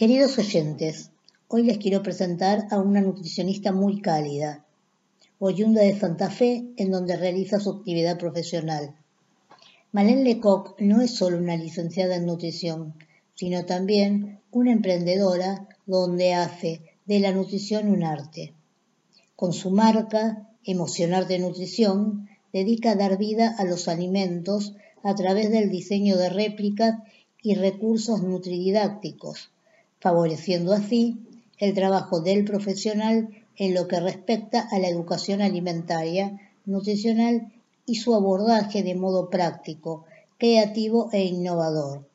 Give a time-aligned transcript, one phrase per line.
[0.00, 1.10] Queridos oyentes,
[1.46, 4.64] hoy les quiero presentar a una nutricionista muy cálida,
[5.38, 8.94] oriunda de Santa Fe, en donde realiza su actividad profesional.
[9.92, 12.94] Malén Lecoq no es solo una licenciada en nutrición,
[13.34, 18.54] sino también una emprendedora donde hace de la nutrición un arte.
[19.36, 25.50] Con su marca, Emocionar de Nutrición, dedica a dar vida a los alimentos a través
[25.50, 26.94] del diseño de réplicas
[27.42, 29.50] y recursos nutrididácticos,
[30.00, 31.18] favoreciendo así
[31.58, 37.52] el trabajo del profesional en lo que respecta a la educación alimentaria, nutricional
[37.86, 40.04] y su abordaje de modo práctico,
[40.38, 42.06] creativo e innovador.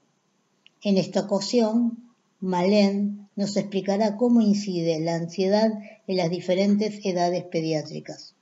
[0.81, 1.97] En esta ocasión,
[2.39, 5.71] Malén nos explicará cómo incide la ansiedad
[6.07, 8.35] en las diferentes edades pediátricas.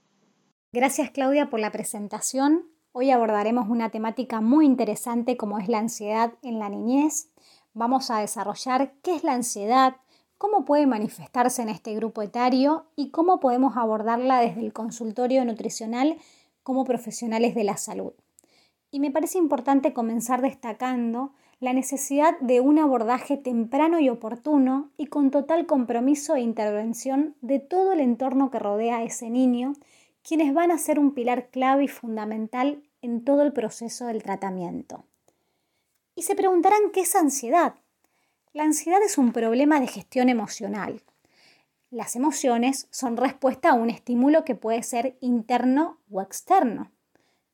[0.72, 2.66] Gracias Claudia por la presentación.
[2.91, 7.30] Hoy abordaremos una temática muy interesante como es la ansiedad en la niñez.
[7.75, 9.95] Vamos a desarrollar qué es la ansiedad,
[10.38, 16.17] cómo puede manifestarse en este grupo etario y cómo podemos abordarla desde el consultorio nutricional
[16.61, 18.13] como profesionales de la salud.
[18.91, 25.07] Y me parece importante comenzar destacando la necesidad de un abordaje temprano y oportuno y
[25.07, 29.73] con total compromiso e intervención de todo el entorno que rodea a ese niño,
[30.21, 35.05] quienes van a ser un pilar clave y fundamental en todo el proceso del tratamiento.
[36.16, 37.75] Y se preguntarán qué es ansiedad.
[38.53, 41.02] La ansiedad es un problema de gestión emocional.
[41.89, 46.91] Las emociones son respuesta a un estímulo que puede ser interno o externo.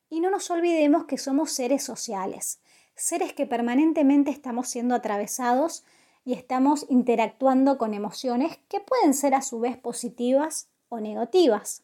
[0.10, 2.60] Y no nos olvidemos que somos seres sociales,
[2.96, 5.84] seres que permanentemente estamos siendo atravesados
[6.26, 11.84] y estamos interactuando con emociones que pueden ser a su vez positivas o negativas.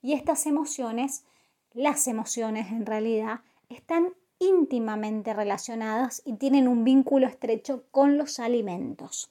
[0.00, 1.24] Y estas emociones,
[1.72, 4.14] las emociones en realidad, están
[4.48, 9.30] íntimamente relacionadas y tienen un vínculo estrecho con los alimentos.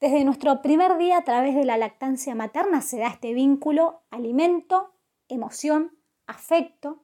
[0.00, 4.94] Desde nuestro primer día a través de la lactancia materna se da este vínculo alimento,
[5.28, 7.02] emoción, afecto,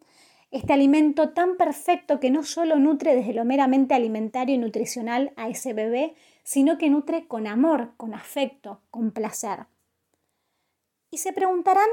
[0.50, 5.49] este alimento tan perfecto que no solo nutre desde lo meramente alimentario y nutricional a
[5.49, 9.66] ese bebé, sino que nutre con amor, con afecto, con placer.
[11.10, 11.88] Y se preguntarán,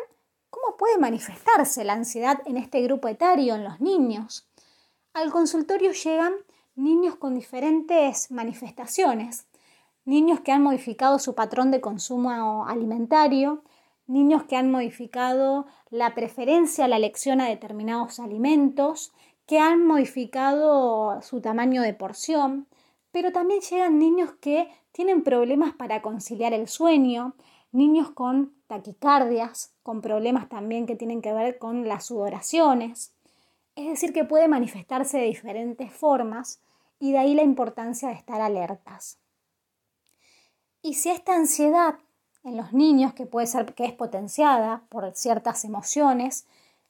[0.49, 4.49] ¿cómo puede manifestarse la ansiedad en este grupo etario, en los niños?
[5.15, 6.33] Al consultorio llegan
[6.75, 9.47] niños con diferentes manifestaciones,
[10.03, 13.63] niños que han modificado su patrón de consumo alimentario,
[14.07, 19.13] niños que han modificado la preferencia a la elección a determinados alimentos,
[19.45, 22.67] que han modificado su tamaño de porción,
[23.13, 27.35] pero también llegan niños que tienen problemas para conciliar el sueño,
[27.71, 33.14] niños con taquicardias, con problemas también que tienen que ver con las sudoraciones,
[33.75, 36.61] es decir, que puede manifestarse de diferentes formas
[36.99, 39.19] y de ahí la importancia de estar alertas.
[40.81, 41.95] Y si esta ansiedad
[42.43, 46.45] en los niños, que puede ser que es potenciada por ciertas emociones,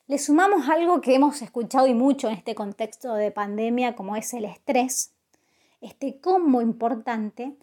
[0.07, 4.33] le sumamos algo que hemos escuchado y mucho en este contexto de pandemia, como es
[4.33, 5.13] el estrés,
[5.81, 7.55] este combo importante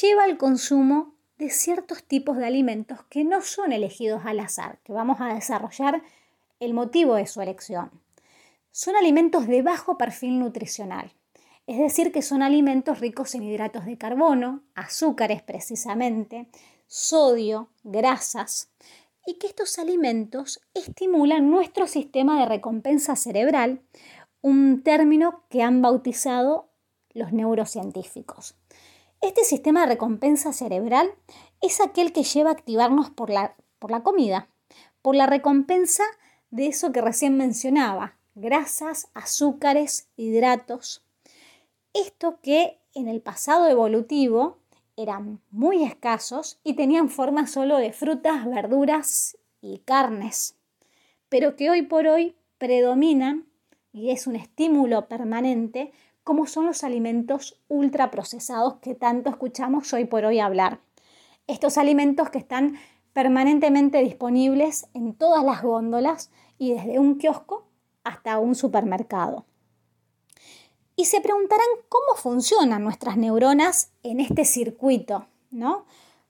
[0.00, 4.92] lleva al consumo de ciertos tipos de alimentos que no son elegidos al azar, que
[4.92, 6.02] vamos a desarrollar
[6.60, 7.90] el motivo de su elección
[8.70, 11.12] son alimentos de bajo perfil nutricional,
[11.66, 16.48] es decir, que son alimentos ricos en hidratos de carbono, azúcares precisamente,
[16.86, 18.72] sodio, grasas,
[19.26, 23.82] y que estos alimentos estimulan nuestro sistema de recompensa cerebral,
[24.40, 26.70] un término que han bautizado
[27.12, 28.56] los neurocientíficos.
[29.20, 31.10] Este sistema de recompensa cerebral
[31.60, 34.48] es aquel que lleva a activarnos por la, por la comida,
[35.02, 36.04] por la recompensa
[36.50, 41.04] de eso que recién mencionaba, grasas, azúcares, hidratos.
[41.92, 44.58] Esto que en el pasado evolutivo
[44.96, 50.56] eran muy escasos y tenían forma solo de frutas, verduras y carnes,
[51.28, 53.46] pero que hoy por hoy predominan
[53.92, 55.92] y es un estímulo permanente
[56.24, 60.80] como son los alimentos ultraprocesados que tanto escuchamos hoy por hoy hablar.
[61.46, 62.76] Estos alimentos que están
[63.12, 67.67] permanentemente disponibles en todas las góndolas y desde un kiosco
[68.08, 69.44] hasta un supermercado.
[70.96, 75.86] Y se preguntarán cómo funcionan nuestras neuronas en este circuito, ¿no?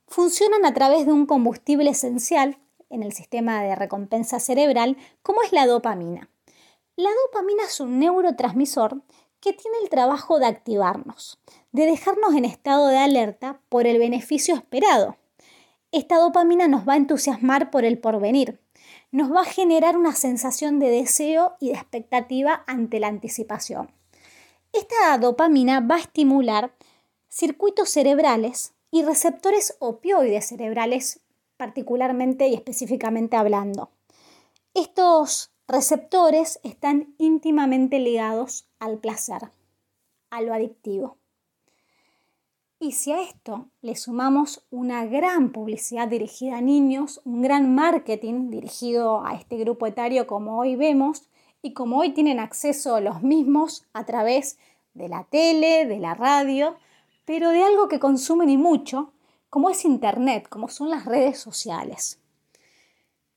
[0.07, 2.59] Funcionan a través de un combustible esencial
[2.91, 6.29] en el sistema de recompensa cerebral, como es la dopamina.
[6.97, 9.03] La dopamina es un neurotransmisor
[9.41, 11.39] que tiene el trabajo de activarnos,
[11.73, 15.17] de dejarnos en estado de alerta por el beneficio esperado.
[15.93, 18.61] Esta dopamina nos va a entusiasmar por el porvenir,
[19.11, 23.91] nos va a generar una sensación de deseo y de expectativa ante la anticipación.
[24.73, 26.75] Esta dopamina va a estimular
[27.29, 31.21] circuitos cerebrales y receptores opioides cerebrales,
[31.57, 33.91] particularmente y específicamente hablando.
[34.75, 39.51] Estos receptores están íntimamente ligados al placer,
[40.31, 41.18] a lo adictivo.
[42.81, 48.51] Y si a esto le sumamos una gran publicidad dirigida a niños, un gran marketing
[48.51, 51.29] dirigido a este grupo etario como hoy vemos,
[51.61, 54.59] y como hoy tienen acceso los mismos a través
[54.95, 56.77] de la tele, de la radio,
[57.25, 59.13] pero de algo que consumen y mucho,
[59.51, 62.21] como es Internet, como son las redes sociales.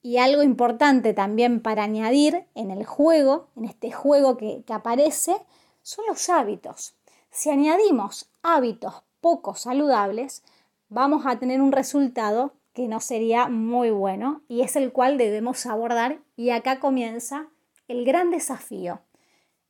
[0.03, 5.35] Y algo importante también para añadir en el juego, en este juego que, aparece,
[5.81, 6.95] son los hábitos.
[7.31, 10.43] Si añadimos hábitos poco saludables,
[10.89, 15.65] vamos a tener un resultado que no sería muy bueno y es el cual debemos
[15.65, 17.47] abordar y acá comienza
[17.87, 19.01] el gran desafío,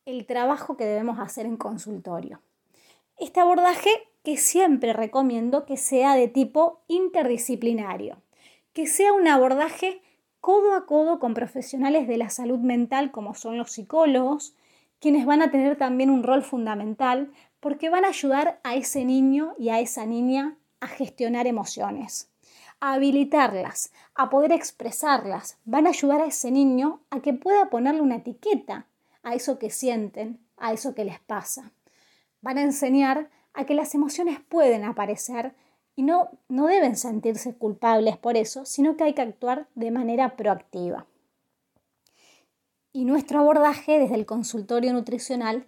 [0.06, 2.42] el trabajo que debemos hacer en consultorio.
[3.18, 3.89] Este abordaje
[4.24, 8.18] que siempre recomiendo que sea de tipo interdisciplinario,
[8.74, 10.01] que sea un abordaje
[10.39, 14.56] codo a codo con profesionales de la salud mental como son los psicólogos,
[15.00, 19.53] quienes van a tener también un rol fundamental porque van a ayudar a ese niño
[19.57, 22.29] y a esa niña a gestionar emociones,
[22.81, 28.01] a habilitarlas, a poder expresarlas, van a ayudar a ese niño a que pueda ponerle
[28.01, 28.87] una etiqueta
[29.23, 31.71] a eso que sienten, a eso que les pasa.
[32.41, 35.53] Van a enseñar a que las emociones pueden aparecer
[35.95, 40.35] y no, no deben sentirse culpables por eso, sino que hay que actuar de manera
[40.35, 41.05] proactiva.
[42.91, 45.67] Y nuestro abordaje desde el consultorio nutricional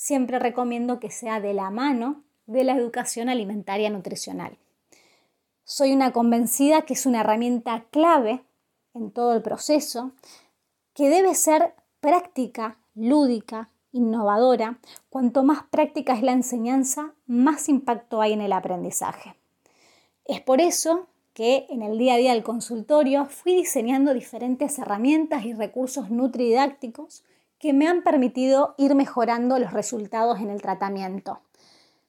[0.00, 4.56] siempre recomiendo que sea de la mano de la educación alimentaria nutricional.
[5.64, 8.42] Soy una convencida que es una herramienta clave
[8.94, 10.12] en todo el proceso,
[10.94, 14.78] que debe ser práctica, lúdica, innovadora.
[15.10, 19.34] Cuanto más práctica es la enseñanza, más impacto hay en el aprendizaje.
[20.24, 25.44] Es por eso que en el día a día del consultorio fui diseñando diferentes herramientas
[25.44, 27.22] y recursos nutrididácticos
[27.60, 31.40] que me han permitido ir mejorando los resultados en el tratamiento.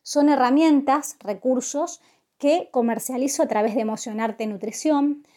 [0.01, 2.01] Son herramientas, recursos
[2.39, 5.27] que comercializo a través de Emocionarte Nutrición,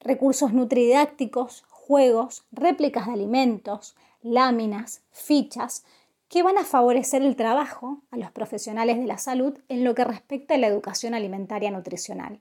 [0.00, 5.84] recursos nutrididácticos, juegos, réplicas de alimentos, láminas, fichas,
[6.28, 10.04] que van a favorecer el trabajo a los profesionales de la salud en lo que
[10.04, 12.40] respecta a la educación alimentaria nutricional.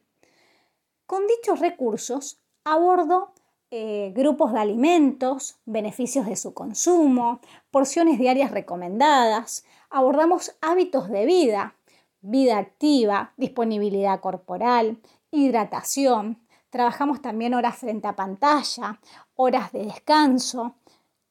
[1.06, 3.34] Con dichos recursos abordo
[3.70, 11.76] eh, grupos de alimentos, beneficios de su consumo, porciones diarias recomendadas, abordamos hábitos de vida,
[12.22, 14.98] vida activa, disponibilidad corporal,
[15.32, 19.00] hidratación, trabajamos también horas frente a pantalla,
[19.36, 20.76] horas de descanso,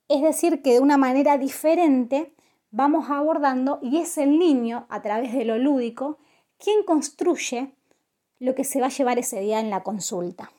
[0.09, 2.35] es decir, que de una manera diferente
[2.71, 6.19] vamos abordando y es el niño, a través de lo lúdico,
[6.59, 7.73] quien construye
[8.39, 10.51] lo que se va a llevar ese día en la consulta.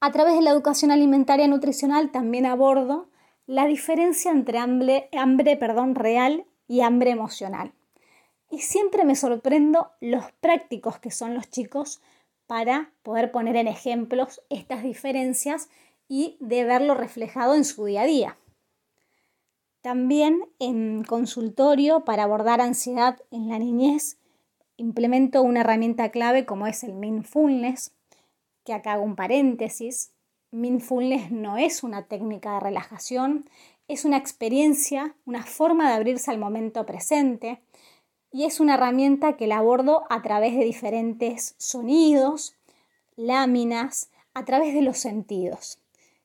[0.00, 3.10] A través de la educación alimentaria nutricional también abordo
[3.46, 7.72] la diferencia entre hambre, hambre perdón, real y hambre emocional.
[8.50, 12.00] Y siempre me sorprendo los prácticos que son los chicos
[12.46, 15.68] para poder poner en ejemplos estas diferencias
[16.08, 18.36] y de verlo reflejado en su día a día.
[19.82, 24.16] También en consultorio para abordar ansiedad en la niñez
[24.78, 27.92] implemento una herramienta clave como es el Mindfulness,
[28.70, 30.12] que acá hago un paréntesis,
[30.52, 33.50] mindfulness no es una técnica de relajación,
[33.88, 37.60] es una experiencia, una forma de abrirse al momento presente
[38.30, 42.54] y es una herramienta que la abordo a través de diferentes sonidos,
[43.16, 45.80] láminas, a través de los sentidos.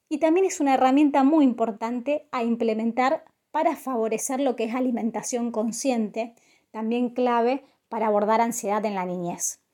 [0.07, 5.49] Y también es una herramienta muy importante a implementar para favorecer lo que es alimentación
[5.49, 6.35] consciente,
[6.69, 9.64] también clave para abordar ansiedad en la niñez.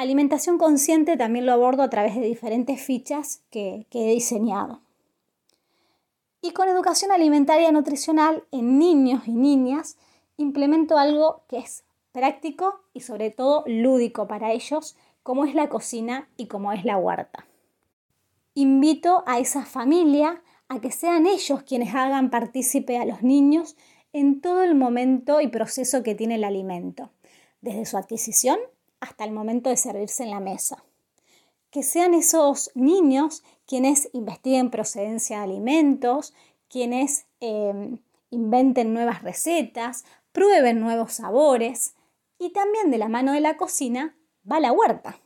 [0.00, 4.80] Alimentación consciente también lo abordo a través de diferentes fichas que, he diseñado.
[6.40, 9.98] Y con educación alimentaria y nutricional en niños y niñas
[10.38, 16.30] implemento algo que es práctico y sobre todo lúdico para ellos, como es la cocina
[16.38, 17.44] y como es la huerta.
[18.54, 23.76] Invito a esa familia a que sean ellos quienes hagan partícipe a los niños
[24.14, 27.10] en todo el momento y proceso que tiene el alimento,
[27.60, 28.58] desde su adquisición
[29.00, 30.84] hasta el momento de servirse en la mesa.
[31.70, 36.34] Que sean esos niños quienes investiguen procedencia de alimentos,
[36.68, 37.98] quienes em,
[38.30, 41.94] inventen nuevas recetas, prueben nuevos sabores
[42.38, 44.16] y también de la mano de la cocina
[44.50, 45.18] va la huerta.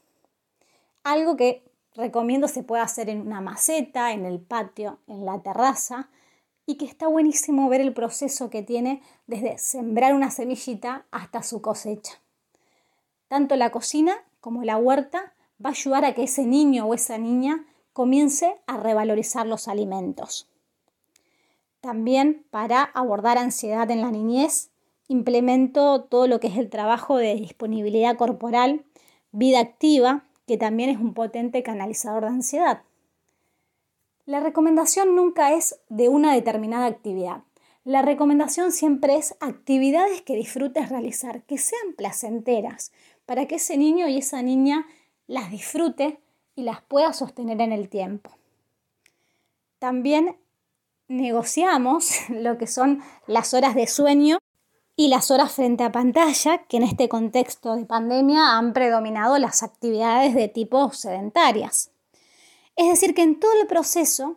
[1.02, 1.64] Algo que
[1.94, 6.10] recomiendo se puede hacer en una maceta, en el patio, en la terraza
[6.66, 11.60] y que está buenísimo ver el proceso que tiene desde sembrar una semillita hasta su
[11.60, 12.23] cosecha.
[13.28, 15.32] Tanto la cocina como la huerta
[15.64, 20.48] va a ayudar a que ese niño o esa niña comience a revalorizar los alimentos.
[21.80, 24.70] También para abordar ansiedad en la niñez,
[25.08, 28.84] implemento todo lo que es el trabajo de disponibilidad corporal,
[29.32, 32.82] vida activa, que también es un potente canalizador de ansiedad.
[34.26, 37.42] La recomendación nunca es de una determinada actividad.
[37.84, 42.92] La recomendación siempre es actividades que disfrutes realizar, que sean placenteras,
[43.26, 44.86] para que ese niño y esa niña
[45.26, 46.20] las disfrute
[46.54, 48.30] y las pueda sostener en el tiempo.
[49.78, 50.36] También
[51.08, 54.38] negociamos lo que son las horas de sueño
[54.96, 59.62] y las horas frente a pantalla, que en este contexto de pandemia han predominado las
[59.62, 61.90] actividades de tipo sedentarias.
[62.76, 64.36] Es decir, que en todo el proceso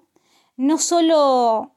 [0.56, 1.72] no solo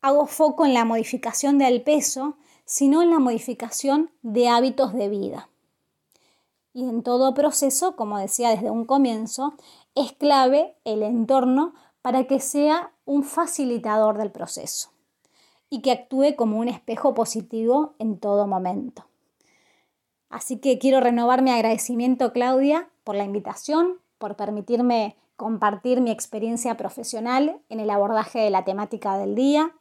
[0.00, 5.48] hago foco en la modificación del peso, sino en la modificación de hábitos de vida.
[6.72, 9.54] Y en todo proceso, como decía desde un comienzo,
[9.94, 14.90] es clave el entorno para que sea un facilitador del proceso
[15.68, 19.04] y que actúe como un espejo positivo en todo momento.
[20.28, 26.76] Así que quiero renovar mi agradecimiento, Claudia, por la invitación, por permitirme compartir mi experiencia
[26.76, 29.72] profesional en el abordaje de la temática del día.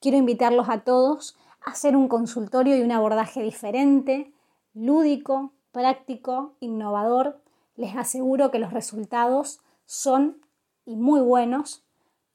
[0.00, 4.32] Quiero invitarlos a todos a hacer un consultorio y un abordaje diferente,
[4.74, 7.38] lúdico, práctico, innovador.
[7.76, 10.38] Les aseguro que los resultados son
[10.86, 11.82] y muy buenos,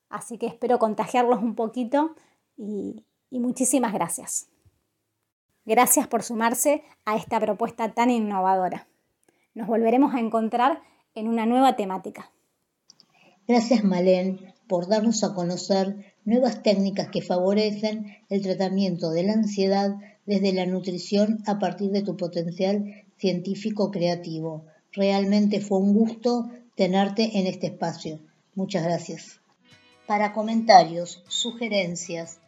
[0.09, 2.11] así que espero contagiarlos un poquito
[2.55, 4.47] y, muchísimas gracias.
[5.65, 8.85] Gracias por sumarse a esta propuesta tan innovadora.
[9.55, 10.79] Nos volveremos a encontrar
[11.15, 12.29] en una nueva temática.
[13.47, 19.95] Gracias, Malén, por darnos a conocer nuevas técnicas que favorecen el tratamiento de la ansiedad
[20.27, 24.65] desde la nutrición a partir de tu potencial científico creativo.
[24.91, 28.19] Realmente fue un gusto tenerte en este espacio.
[28.55, 29.39] Muchas gracias.
[30.07, 32.39] Para comentarios, sugerencias,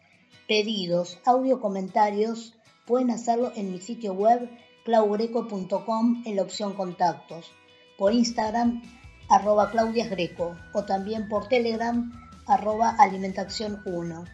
[0.48, 2.56] pedidos, audio comentarios,
[2.88, 4.50] pueden hacerlo en mi sitio web
[4.84, 7.52] claugreco.com en la opción contactos.
[7.98, 8.82] Por Instagram
[9.30, 12.12] arroba Claudias Greco o también por Telegram
[12.48, 14.26] arroba alimentación 1.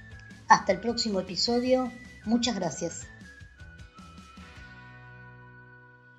[0.48, 1.92] Hasta el próximo episodio.
[2.26, 3.19] Muchas gracias.